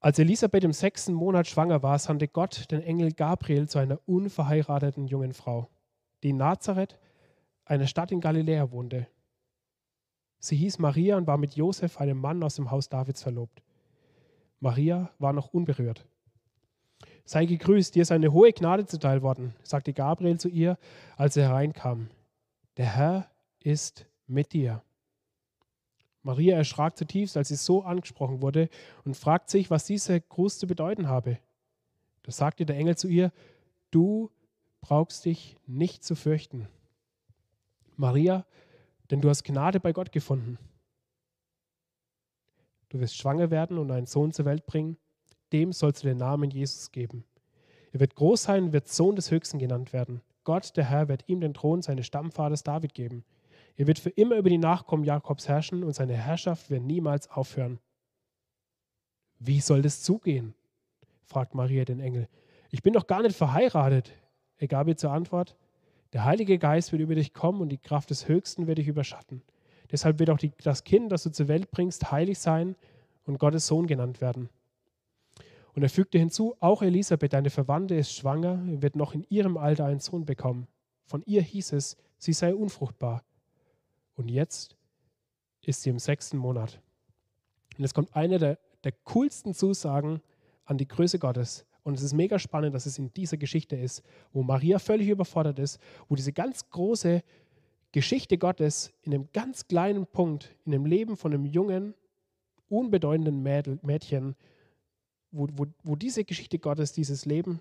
[0.00, 5.06] Als Elisabeth im sechsten Monat schwanger war, sandte Gott den Engel Gabriel zu einer unverheirateten
[5.06, 5.68] jungen Frau,
[6.22, 6.98] die in Nazareth,
[7.64, 9.06] einer Stadt in Galiläa, wohnte.
[10.38, 13.62] Sie hieß Maria und war mit Josef, einem Mann aus dem Haus Davids, verlobt.
[14.60, 16.06] Maria war noch unberührt.
[17.24, 20.76] Sei gegrüßt, dir ist eine hohe Gnade zuteil worden, sagte Gabriel zu ihr,
[21.16, 22.10] als er hereinkam.
[22.76, 23.30] Der Herr
[23.64, 24.82] ist mit dir.
[26.22, 28.70] Maria erschrak zutiefst, als sie so angesprochen wurde
[29.04, 31.38] und fragt sich, was dieser Gruß zu bedeuten habe.
[32.22, 33.32] Da sagte der Engel zu ihr,
[33.90, 34.30] du
[34.80, 36.68] brauchst dich nicht zu fürchten.
[37.96, 38.46] Maria
[39.10, 40.58] denn du hast Gnade bei Gott gefunden.
[42.88, 44.96] Du wirst schwanger werden und einen Sohn zur Welt bringen.
[45.52, 47.24] Dem sollst du den Namen Jesus geben.
[47.92, 50.22] Er wird groß sein, wird Sohn des Höchsten genannt werden.
[50.42, 53.24] Gott, der Herr, wird ihm den Thron seines Stammvaters David geben.
[53.76, 57.80] Er wird für immer über die Nachkommen Jakobs herrschen und seine Herrschaft wird niemals aufhören.
[59.38, 60.54] Wie soll das zugehen?
[61.24, 62.28] fragt Maria den Engel.
[62.70, 64.12] Ich bin doch gar nicht verheiratet.
[64.58, 65.56] Er gab ihr zur Antwort,
[66.12, 69.42] der Heilige Geist wird über dich kommen und die Kraft des Höchsten wird dich überschatten.
[69.90, 72.76] Deshalb wird auch die, das Kind, das du zur Welt bringst, heilig sein
[73.24, 74.48] und Gottes Sohn genannt werden.
[75.74, 79.86] Und er fügte hinzu, auch Elisabeth, deine Verwandte, ist schwanger, wird noch in ihrem Alter
[79.86, 80.68] einen Sohn bekommen.
[81.04, 83.24] Von ihr hieß es, sie sei unfruchtbar.
[84.14, 84.76] Und jetzt
[85.62, 86.80] ist sie im sechsten Monat.
[87.78, 90.20] Und es kommt eine der, der coolsten Zusagen
[90.64, 91.66] an die Größe Gottes.
[91.82, 95.58] Und es ist mega spannend, dass es in dieser Geschichte ist, wo Maria völlig überfordert
[95.58, 97.22] ist, wo diese ganz große
[97.92, 101.94] Geschichte Gottes in einem ganz kleinen Punkt, in dem Leben von einem Jungen
[102.68, 104.34] unbedeutenden Mädchen,
[105.30, 107.60] wo, wo, wo diese Geschichte Gottes dieses Leben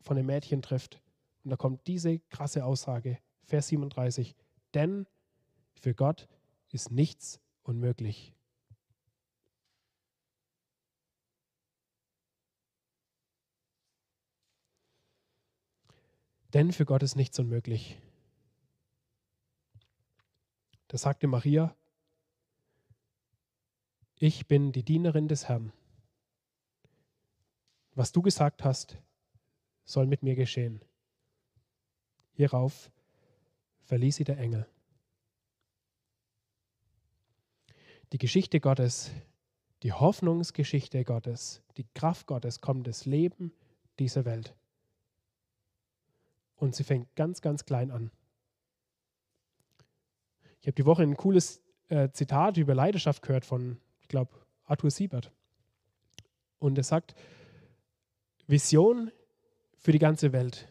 [0.00, 1.02] von dem Mädchen trifft.
[1.42, 4.34] Und da kommt diese krasse Aussage, Vers 37.
[4.72, 5.06] Denn
[5.74, 6.28] für Gott
[6.70, 8.34] ist nichts unmöglich.
[16.54, 17.98] Denn für Gott ist nichts unmöglich.
[20.86, 21.76] Da sagte Maria,
[24.16, 25.72] ich bin die Dienerin des Herrn.
[27.96, 28.96] Was du gesagt hast,
[29.84, 30.84] soll mit mir geschehen.
[32.32, 32.92] Hierauf
[33.82, 34.68] verließ sie der Engel.
[38.14, 39.10] Die Geschichte Gottes,
[39.82, 43.52] die Hoffnungsgeschichte Gottes, die Kraft Gottes kommt das Leben
[43.98, 44.54] dieser Welt.
[46.54, 48.12] Und sie fängt ganz, ganz klein an.
[50.60, 54.30] Ich habe die Woche ein cooles äh, Zitat über Leidenschaft gehört von, ich glaube,
[54.62, 55.32] Arthur Siebert.
[56.60, 57.16] Und er sagt,
[58.46, 59.10] Vision
[59.76, 60.68] für die ganze Welt,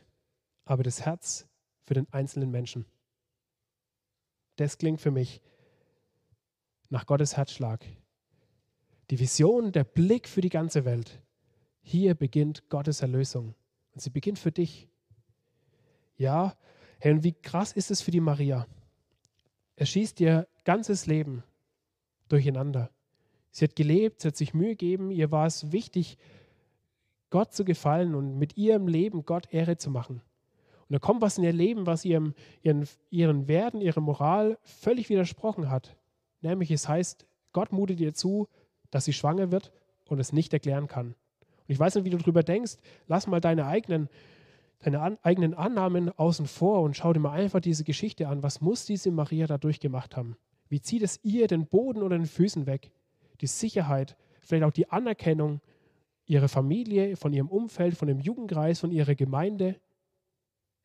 [0.64, 1.46] aber das Herz
[1.84, 2.86] für den einzelnen Menschen.
[4.56, 5.42] Das klingt für mich
[6.94, 7.84] nach Gottes Herzschlag.
[9.10, 11.20] Die Vision, der Blick für die ganze Welt.
[11.82, 13.56] Hier beginnt Gottes Erlösung.
[13.94, 14.88] Und sie beginnt für dich.
[16.18, 16.56] Ja,
[17.00, 18.68] hey, und wie krass ist es für die Maria?
[19.76, 21.44] Er schießt ihr ganzes Leben
[22.30, 22.92] durcheinander.
[23.50, 26.20] Sie hat gelebt, sie hat sich Mühe gegeben, ihr war es wichtig,
[27.32, 30.22] Gott zu gefallen und mit ihrem Leben Gott Ehre zu machen.
[30.88, 35.10] Und da kommt was in ihr Leben, was ihrem, ihren, ihren Werten, ihrer Moral völlig
[35.10, 35.98] widersprochen hat.
[36.44, 38.48] Nämlich es heißt, Gott mutet ihr zu,
[38.92, 39.72] dass sie schwanger wird
[40.06, 41.08] und es nicht erklären kann.
[41.08, 42.76] Und ich weiß nicht, wie du darüber denkst.
[43.08, 44.10] Lass mal deine eigenen
[44.84, 48.44] deine an, eigenen Annahmen außen vor und schau dir mal einfach diese Geschichte an.
[48.44, 50.36] Was muss diese Maria da durchgemacht haben?
[50.68, 52.92] Wie zieht es ihr den Boden oder den Füßen weg?
[53.42, 55.62] Die Sicherheit, vielleicht auch die Anerkennung
[56.26, 59.80] ihrer Familie, von ihrem Umfeld, von dem Jugendkreis, von ihrer Gemeinde.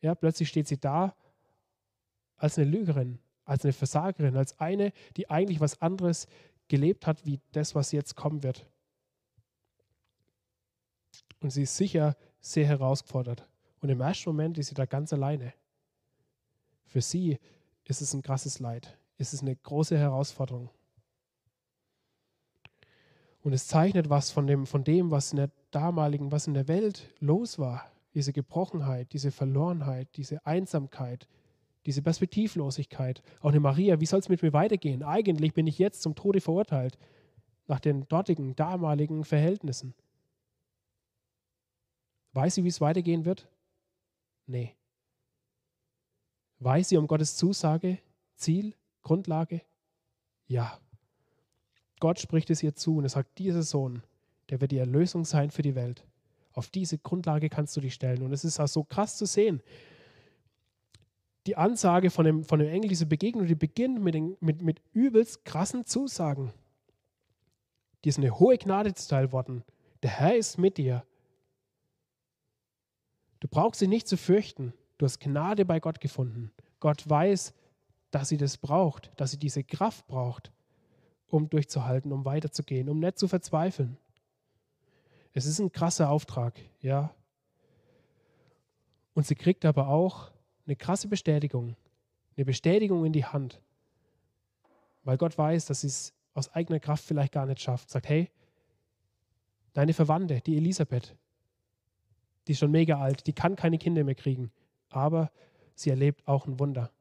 [0.01, 1.13] Ja, plötzlich steht sie da
[2.37, 6.27] als eine Lügerin, als eine Versagerin, als eine, die eigentlich was anderes
[6.67, 8.65] gelebt hat, wie das, was jetzt kommen wird.
[11.41, 13.47] Und sie ist sicher sehr herausgefordert.
[13.81, 15.53] Und im ersten Moment ist sie da ganz alleine.
[16.85, 17.39] Für sie
[17.85, 18.97] ist es ein krasses Leid.
[19.17, 20.69] Es ist eine große Herausforderung.
[23.41, 26.67] Und es zeichnet was von dem, von dem, was in der damaligen, was in der
[26.67, 27.89] Welt los war.
[28.13, 31.27] Diese Gebrochenheit, diese Verlorenheit, diese Einsamkeit,
[31.89, 33.23] diese Perspektivlosigkeit.
[33.39, 35.01] Auch eine Maria, wie soll es mit mir weitergehen?
[35.01, 36.99] Eigentlich bin ich jetzt zum Tode verurteilt,
[37.65, 39.95] nach den dortigen, damaligen Verhältnissen.
[42.33, 43.49] Weiß sie, wie es weitergehen wird?
[44.45, 44.75] Nee.
[46.59, 47.97] Weiß sie um Gottes Zusage,
[48.35, 49.63] Ziel, Grundlage?
[50.45, 50.79] Ja.
[51.99, 54.03] Gott spricht es ihr zu und er sagt, dieser Sohn,
[54.51, 56.05] der wird die Erlösung sein für die Welt.
[56.51, 58.21] Auf diese Grundlage kannst du dich stellen.
[58.21, 59.63] Und es ist auch so krass zu sehen.
[61.49, 64.83] Die Ansage von dem, von dem Engel, diese Begegnung, die beginnt mit, den, mit, mit
[64.93, 66.53] übelst krassen Zusagen.
[68.03, 69.63] Die ist eine hohe Gnade zuteil worden.
[70.03, 71.03] Der Herr ist mit dir.
[73.39, 74.75] Du brauchst sie nicht zu fürchten.
[74.99, 76.51] Du hast Gnade bei Gott gefunden.
[76.79, 77.55] Gott weiß,
[78.11, 80.51] dass sie das braucht, dass sie diese Kraft braucht,
[81.29, 83.97] um durchzuhalten, um weiterzugehen, um nicht zu verzweifeln.
[85.33, 87.11] Es ist ein krasser Auftrag, ja.
[89.15, 90.29] Und sie kriegt aber auch
[90.69, 91.75] eine krasse Bestätigung,
[92.37, 93.59] eine Bestätigung in die Hand,
[95.03, 97.89] weil Gott weiß, dass sie es aus eigener Kraft vielleicht gar nicht schafft.
[97.89, 98.29] Sagt, hey,
[99.73, 101.15] deine Verwandte, die Elisabeth,
[102.47, 104.51] die ist schon mega alt, die kann keine Kinder mehr kriegen,
[104.89, 105.31] aber
[105.73, 106.91] sie erlebt auch ein Wunder.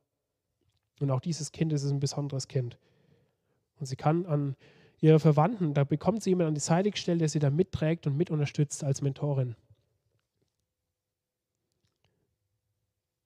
[1.01, 2.79] Und auch dieses Kind ist ein besonderes Kind.
[3.79, 4.57] Und sie kann an
[4.99, 8.17] ihre Verwandten, da bekommt sie jemand an die Seite gestellt, der sie da mitträgt und
[8.17, 9.57] mit unterstützt als Mentorin.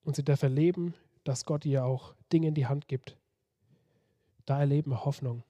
[0.04, 3.16] Und sie darf erleben, dass Gott ihr auch Dinge in die Hand gibt.
[4.44, 5.44] Da erleben wir Hoffnung.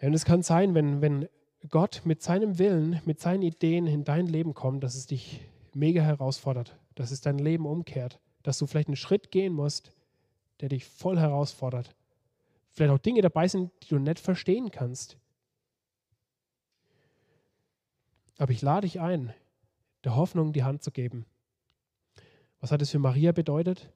[0.00, 1.28] Und es kann sein, wenn, wenn
[1.68, 5.40] Gott mit seinem Willen, mit seinen Ideen in dein Leben kommt, dass es dich
[5.74, 9.92] mega herausfordert, dass es dein Leben umkehrt, dass du vielleicht einen Schritt gehen musst,
[10.60, 11.94] der dich voll herausfordert.
[12.70, 15.16] Vielleicht auch Dinge dabei sind, die du nicht verstehen kannst.
[18.38, 19.32] Aber ich lade dich ein,
[20.04, 21.26] der Hoffnung die Hand zu geben.
[22.60, 23.92] Was hat es für Maria bedeutet?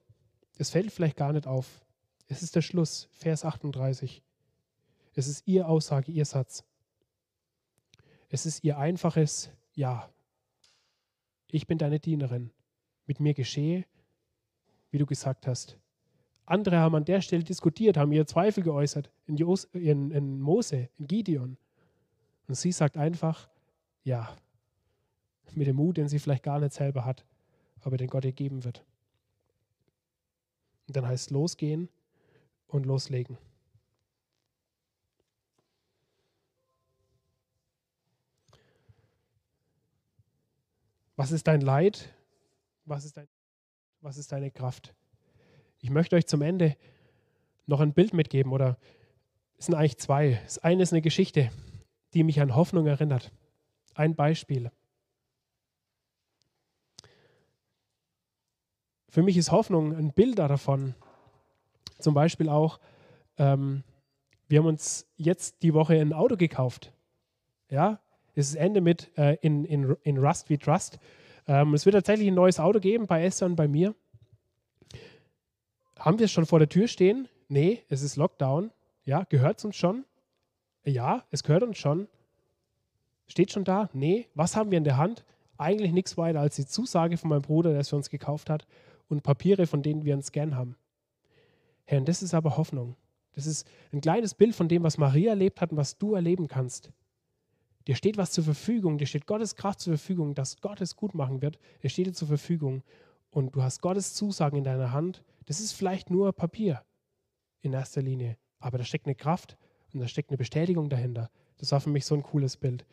[0.57, 1.83] Es fällt vielleicht gar nicht auf.
[2.27, 4.23] Es ist der Schluss, Vers 38.
[5.13, 6.63] Es ist ihr Aussage, ihr Satz.
[8.29, 10.09] Es ist ihr einfaches Ja.
[11.47, 12.51] Ich bin deine Dienerin.
[13.05, 13.85] Mit mir geschehe,
[14.89, 15.77] wie du gesagt hast.
[16.45, 20.89] Andere haben an der Stelle diskutiert, haben ihre Zweifel geäußert in, Jos, in, in Mose,
[20.97, 21.57] in Gideon.
[22.47, 23.49] Und sie sagt einfach,
[24.03, 24.35] ja,
[25.53, 27.25] mit dem Mut, den sie vielleicht gar nicht selber hat,
[27.81, 28.83] aber den Gott ihr geben wird.
[30.87, 31.89] Und dann heißt losgehen
[32.67, 33.37] und loslegen.
[41.15, 42.13] Was ist dein Leid?
[42.85, 43.27] Was ist, dein,
[44.01, 44.95] was ist deine Kraft?
[45.79, 46.75] Ich möchte euch zum Ende
[47.67, 48.77] noch ein Bild mitgeben oder
[49.57, 50.41] es sind eigentlich zwei.
[50.43, 51.51] Das eine ist eine Geschichte,
[52.15, 53.31] die mich an Hoffnung erinnert.
[53.93, 54.71] Ein Beispiel.
[59.11, 60.95] Für mich ist Hoffnung ein Bild davon.
[61.99, 62.79] Zum Beispiel auch,
[63.37, 63.83] ähm,
[64.47, 66.93] wir haben uns jetzt die Woche ein Auto gekauft.
[67.69, 67.99] Ja,
[68.35, 70.97] es ist Ende mit äh, in, in, in Rust wie Trust.
[71.45, 73.93] Ähm, es wird tatsächlich ein neues Auto geben bei Esther und bei mir.
[75.99, 77.27] Haben wir es schon vor der Tür stehen?
[77.49, 78.71] Nee, es ist Lockdown.
[79.03, 80.05] Ja, gehört es uns schon?
[80.85, 82.07] Ja, es gehört uns schon.
[83.27, 83.89] Steht schon da?
[83.91, 84.29] Nee.
[84.35, 85.25] Was haben wir in der Hand?
[85.57, 88.65] Eigentlich nichts weiter als die Zusage von meinem Bruder, der es für uns gekauft hat,
[89.11, 90.75] und Papiere, von denen wir einen Scan haben.
[91.85, 92.95] Herr, und das ist aber Hoffnung.
[93.33, 96.47] Das ist ein kleines Bild von dem, was Maria erlebt hat und was du erleben
[96.47, 96.91] kannst.
[97.87, 101.15] Dir steht was zur Verfügung, dir steht Gottes Kraft zur Verfügung, dass Gott es gut
[101.15, 101.57] machen wird.
[101.81, 102.83] Es steht dir zur Verfügung.
[103.31, 105.23] Und du hast Gottes Zusagen in deiner Hand.
[105.45, 106.83] Das ist vielleicht nur Papier
[107.61, 109.57] in erster Linie, aber da steckt eine Kraft
[109.93, 111.29] und da steckt eine Bestätigung dahinter.
[111.57, 112.85] Das war für mich so ein cooles Bild.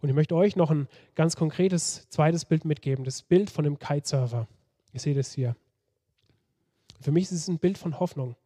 [0.00, 3.78] Und ich möchte euch noch ein ganz konkretes zweites Bild mitgeben, das Bild von dem
[3.78, 4.46] Kitesurfer.
[4.92, 5.56] Ihr seht es hier.
[7.00, 8.36] Für mich ist es ein Bild von Hoffnung.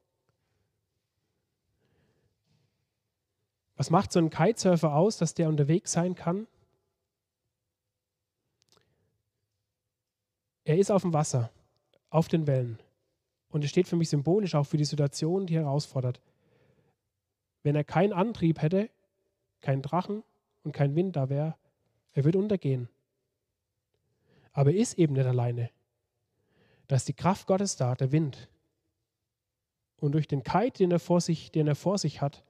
[3.77, 6.47] Was macht so ein Kitesurfer aus, dass der unterwegs sein kann?
[10.65, 11.51] Er ist auf dem Wasser,
[12.11, 12.79] auf den Wellen.
[13.51, 16.21] Und es steht für mich symbolisch auch für die Situation, die herausfordert.
[17.63, 18.91] Wenn er keinen Antrieb hätte,
[19.61, 20.23] keinen Drachen
[20.63, 21.57] und kein Wind da wäre,
[22.13, 22.89] er würde untergehen.
[24.53, 25.71] Aber er ist eben nicht alleine.
[26.89, 28.49] Da ist die Kraft Gottes da, der Wind.
[30.01, 32.45] Und durch den Kite, den er vor sich, den er vor sich hat,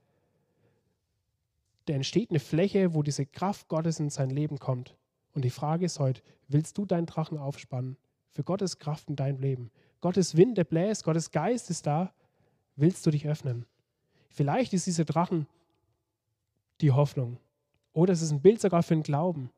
[1.87, 4.97] da entsteht eine Fläche, wo diese Kraft Gottes in sein Leben kommt.
[5.35, 7.97] Und die Frage ist heute, willst du deinen Drachen aufspannen
[8.31, 9.70] für Gottes Kraft in deinem Leben?
[10.01, 12.12] Gottes Wind, der bläst, Gottes Geist ist da.
[12.77, 13.66] Willst du dich öffnen?
[14.31, 15.47] Vielleicht ist dieser Drachen
[16.81, 17.38] die Hoffnung.
[17.92, 19.51] Oder es ist ein Bild sogar für den Glauben.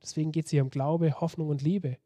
[0.00, 1.98] Deswegen geht es hier um Glaube, Hoffnung und Liebe.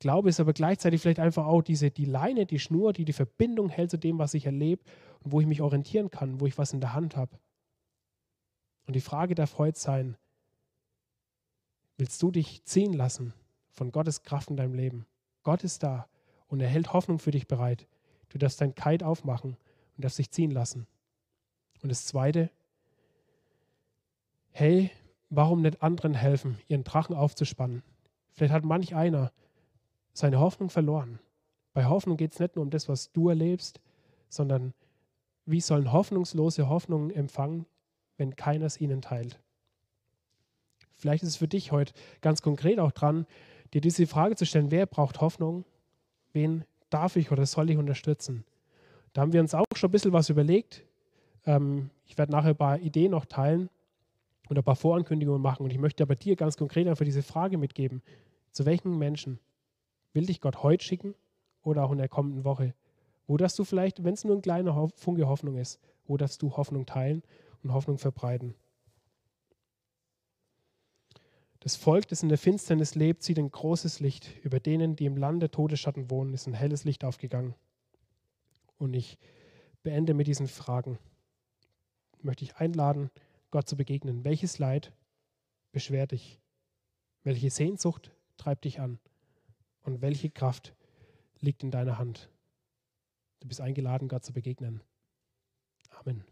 [0.00, 3.68] Glaube ist aber gleichzeitig vielleicht einfach auch diese, die Leine, die Schnur, die die Verbindung
[3.68, 4.82] hält zu dem, was ich erlebe
[5.20, 7.38] und wo ich mich orientieren kann, wo ich was in der Hand habe.
[8.86, 10.16] Und die Frage darf heute sein,
[11.98, 13.34] willst du dich ziehen lassen
[13.68, 15.06] von Gottes Kraft in deinem Leben?
[15.42, 16.08] Gott ist da
[16.48, 17.86] und er hält Hoffnung für dich bereit.
[18.30, 19.58] Du darfst dein Kite aufmachen
[19.96, 20.86] und darfst dich ziehen lassen.
[21.82, 22.50] Und das Zweite,
[24.50, 24.90] hey,
[25.28, 27.82] warum nicht anderen helfen, ihren Drachen aufzuspannen?
[28.32, 29.30] Vielleicht hat manch einer
[30.12, 31.18] seine Hoffnung verloren.
[31.72, 33.80] Bei Hoffnung geht es nicht nur um das, was du erlebst,
[34.28, 34.74] sondern
[35.46, 37.66] wie sollen hoffnungslose Hoffnungen empfangen,
[38.16, 39.40] wenn keiner es ihnen teilt.
[40.96, 43.26] Vielleicht ist es für dich heute ganz konkret auch dran,
[43.72, 45.64] dir diese Frage zu stellen, wer braucht Hoffnung?
[46.32, 48.44] Wen darf ich oder soll ich unterstützen?
[49.12, 50.84] Da haben wir uns auch schon ein bisschen was überlegt.
[51.46, 53.70] Ähm, ich werde nachher ein paar Ideen noch teilen
[54.48, 55.64] und ein paar Vorankündigungen machen.
[55.64, 58.02] Und ich möchte aber dir ganz konkret einfach diese Frage mitgeben.
[58.52, 59.38] Zu welchen Menschen
[60.12, 61.14] will dich Gott heute schicken
[61.62, 62.74] oder auch in der kommenden Woche?
[63.26, 66.56] Wo darfst du vielleicht, wenn es nur ein kleiner Funke Hoffnung ist, wo darfst du
[66.56, 67.22] Hoffnung teilen
[67.62, 68.54] und Hoffnung verbreiten.
[71.60, 74.30] Das Volk, das in der Finsternis lebt, sieht ein großes Licht.
[74.42, 77.54] Über denen, die im Land der Todesschatten wohnen, ist ein helles Licht aufgegangen.
[78.78, 79.18] Und ich
[79.82, 80.98] beende mit diesen Fragen.
[82.22, 83.10] Möchte ich einladen,
[83.50, 84.24] Gott zu begegnen.
[84.24, 84.92] Welches Leid
[85.70, 86.40] beschwert dich?
[87.24, 88.98] Welche Sehnsucht treibt dich an?
[89.82, 90.74] Und welche Kraft
[91.40, 92.30] liegt in deiner Hand?
[93.40, 94.82] Du bist eingeladen, Gott zu begegnen.
[95.90, 96.24] Amen.